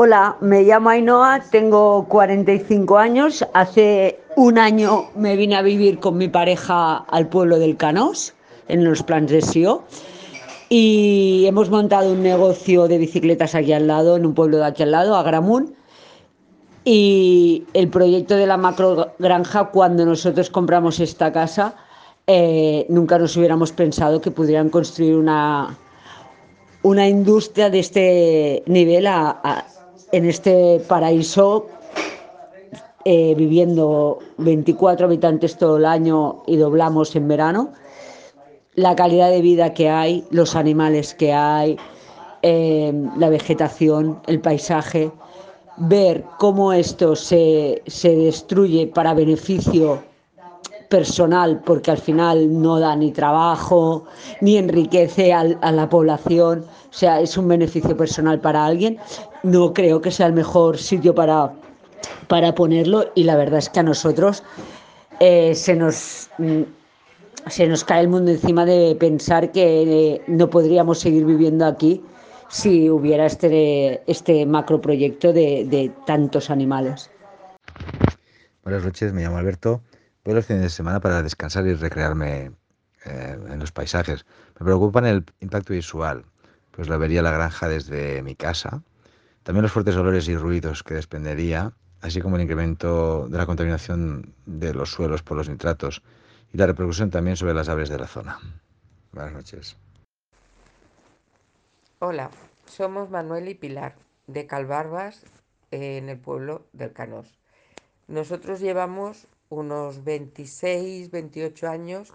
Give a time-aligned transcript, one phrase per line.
[0.00, 3.44] Hola, me llamo Ainhoa, tengo 45 años.
[3.52, 8.32] Hace un año me vine a vivir con mi pareja al pueblo del Canós,
[8.68, 9.82] en los planes de SIO.
[10.68, 14.84] Y hemos montado un negocio de bicicletas aquí al lado, en un pueblo de aquí
[14.84, 15.74] al lado, Agramun.
[16.84, 21.74] Y el proyecto de la macro granja, cuando nosotros compramos esta casa,
[22.28, 25.76] eh, nunca nos hubiéramos pensado que pudieran construir una,
[26.84, 29.64] una industria de este nivel a- a-
[30.12, 31.66] en este paraíso,
[33.04, 37.72] eh, viviendo 24 habitantes todo el año y doblamos en verano.
[38.74, 41.76] La calidad de vida que hay, los animales que hay,
[42.42, 45.10] eh, la vegetación, el paisaje,
[45.78, 50.02] ver cómo esto se, se destruye para beneficio
[50.88, 54.04] personal, porque al final no da ni trabajo,
[54.40, 58.98] ni enriquece a la población, o sea, es un beneficio personal para alguien,
[59.42, 61.52] no creo que sea el mejor sitio para,
[62.26, 64.42] para ponerlo y la verdad es que a nosotros
[65.20, 66.30] eh, se nos...
[66.38, 66.62] mm,
[67.46, 72.02] se nos cae el mundo encima de pensar que eh, no podríamos seguir viviendo aquí
[72.48, 77.10] si hubiera este, este macroproyecto de, tantos animales.
[78.64, 79.82] Buenas noches, me llamo Alberto.
[80.24, 82.52] Voy los fines de semana para descansar y recrearme
[83.04, 84.26] eh, en los paisajes.
[84.58, 86.24] Me preocupan el impacto visual,
[86.72, 88.82] pues la vería la granja desde mi casa.
[89.48, 94.34] También los fuertes olores y ruidos que desprendería, así como el incremento de la contaminación
[94.44, 96.02] de los suelos por los nitratos
[96.52, 98.38] y la repercusión también sobre las aves de la zona.
[99.10, 99.78] Buenas noches.
[101.98, 102.30] Hola,
[102.66, 103.94] somos Manuel y Pilar,
[104.26, 105.24] de Calbarbas,
[105.70, 107.32] eh, en el pueblo del Canós.
[108.06, 112.12] Nosotros llevamos unos 26, 28 años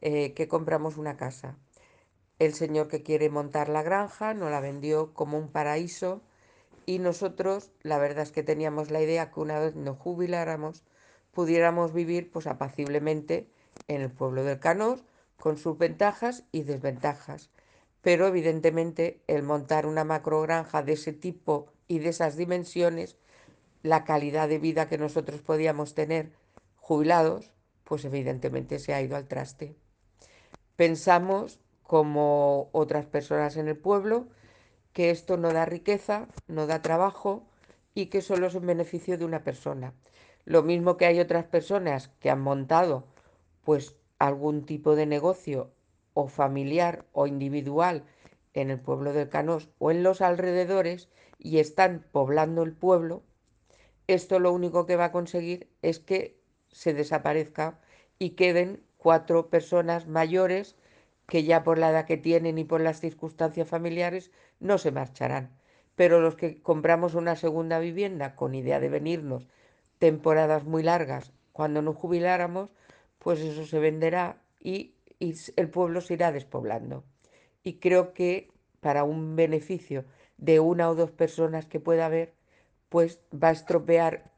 [0.00, 1.56] eh, que compramos una casa.
[2.38, 6.22] El señor que quiere montar la granja nos la vendió como un paraíso
[6.86, 10.82] y nosotros, la verdad es que teníamos la idea que una vez nos jubiláramos,
[11.32, 13.48] pudiéramos vivir pues apaciblemente
[13.88, 15.04] en el pueblo del Canós,
[15.36, 17.50] con sus ventajas y desventajas.
[18.02, 23.16] Pero evidentemente el montar una macrogranja de ese tipo y de esas dimensiones,
[23.82, 26.32] la calidad de vida que nosotros podíamos tener
[26.76, 27.52] jubilados,
[27.84, 29.76] pues evidentemente se ha ido al traste.
[30.76, 34.28] Pensamos, como otras personas en el pueblo,
[34.92, 37.44] que esto no da riqueza, no da trabajo
[37.94, 39.94] y que solo es en beneficio de una persona.
[40.44, 43.04] Lo mismo que hay otras personas que han montado
[43.64, 45.70] pues algún tipo de negocio
[46.14, 48.04] o familiar o individual
[48.54, 51.08] en el pueblo del Canós o en los alrededores
[51.38, 53.22] y están poblando el pueblo,
[54.06, 57.80] esto lo único que va a conseguir es que se desaparezca
[58.18, 60.76] y queden cuatro personas mayores
[61.30, 65.56] que ya por la edad que tienen y por las circunstancias familiares no se marcharán.
[65.94, 69.46] Pero los que compramos una segunda vivienda con idea de venirnos
[70.00, 72.70] temporadas muy largas cuando nos jubiláramos,
[73.20, 77.04] pues eso se venderá y, y el pueblo se irá despoblando.
[77.62, 80.04] Y creo que para un beneficio
[80.36, 82.32] de una o dos personas que pueda haber,
[82.88, 84.32] pues va a estropear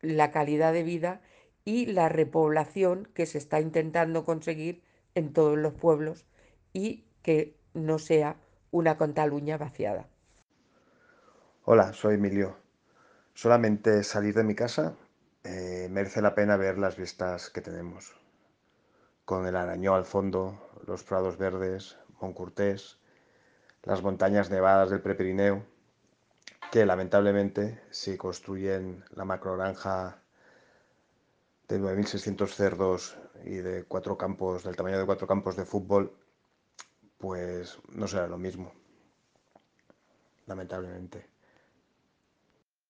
[0.00, 1.20] la calidad de vida
[1.66, 4.82] y la repoblación que se está intentando conseguir
[5.14, 6.24] en todos los pueblos
[6.72, 8.36] y que no sea
[8.70, 10.08] una Cataluña vaciada.
[11.64, 12.56] Hola, soy Emilio.
[13.34, 14.96] Solamente salir de mi casa
[15.44, 18.14] eh, merece la pena ver las vistas que tenemos.
[19.24, 22.98] Con el Arañó al fondo, los prados verdes, Moncurtés,
[23.82, 25.64] las montañas nevadas del Prepirineo,
[26.72, 30.18] que lamentablemente si construyen la macrogranja
[31.68, 36.12] de 9.600 cerdos y de cuatro campos, del tamaño de cuatro campos de fútbol,
[37.18, 38.72] pues no será lo mismo,
[40.46, 41.26] lamentablemente.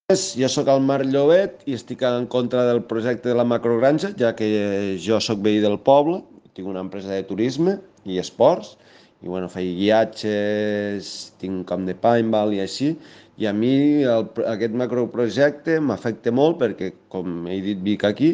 [0.08, 4.30] Jo sóc el Marc Llobet i estic en contra del projecte de la macrogranja, ja
[4.36, 6.22] que jo sóc veí del poble,
[6.56, 7.74] tinc una empresa de turisme
[8.08, 8.78] i esports,
[9.20, 11.10] i bueno, faig guiatges,
[11.42, 12.94] tinc camp de paintball i així,
[13.38, 18.32] i a mi el, aquest macroprojecte m'afecta molt perquè, com he dit, vic aquí,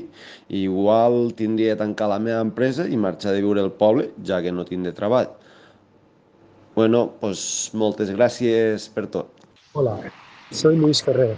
[0.48, 4.54] igual tindria de tancar la meva empresa i marxar de viure al poble, ja que
[4.54, 5.34] no tindré treball.
[6.74, 9.28] Bueno, pues moltes gràcies per tot.
[9.78, 9.92] Hola,
[10.50, 11.36] soy Luis Ferrer,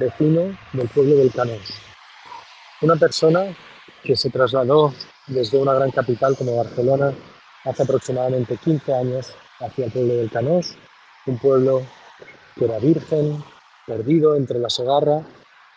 [0.00, 1.70] vecino del pueblo del Canós.
[2.82, 3.44] Una persona
[4.02, 4.92] que se trasladó
[5.28, 7.12] desde una gran capital como Barcelona
[7.66, 10.74] hace aproximadamente 15 años hacia el pueblo del Canós,
[11.26, 11.82] un pueblo
[12.56, 13.44] que era virgen,
[13.86, 15.22] perdido entre la Segarra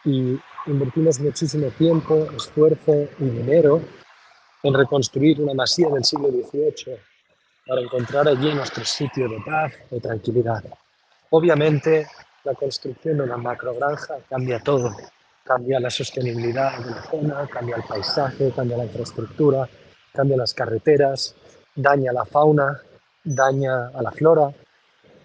[0.05, 3.79] y invertimos muchísimo tiempo, esfuerzo y dinero
[4.63, 7.08] en reconstruir una masía del siglo XVIII
[7.69, 10.63] para encontrar allí nuestro sitio de paz, de tranquilidad.
[11.29, 12.07] Obviamente
[12.43, 14.91] la construcción de una macrogranja cambia todo.
[15.43, 19.69] Cambia la sostenibilidad de la zona, cambia el paisaje, cambia la infraestructura,
[20.13, 21.35] cambia las carreteras,
[21.75, 22.81] daña la fauna,
[23.23, 24.51] daña a la flora,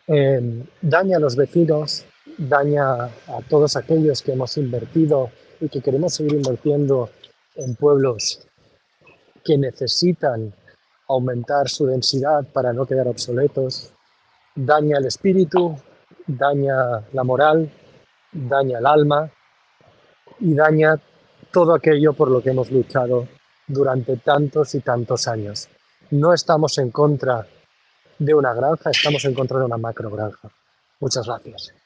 [0.06, 2.05] eh, daña a los vecinos,
[2.37, 5.31] daña a todos aquellos que hemos invertido
[5.61, 7.08] y que queremos seguir invirtiendo
[7.55, 8.46] en pueblos
[9.44, 10.52] que necesitan
[11.08, 13.92] aumentar su densidad para no quedar obsoletos,
[14.54, 15.76] daña el espíritu,
[16.26, 17.70] daña la moral,
[18.32, 19.30] daña el alma
[20.40, 21.00] y daña
[21.50, 23.28] todo aquello por lo que hemos luchado
[23.66, 25.68] durante tantos y tantos años.
[26.10, 27.46] No estamos en contra
[28.18, 30.48] de una granja, estamos en contra de una macro granja.
[31.00, 31.74] Muchas gracias.